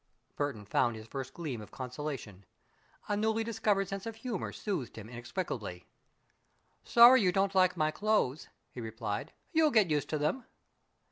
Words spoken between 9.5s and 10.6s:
"You'll get used to them."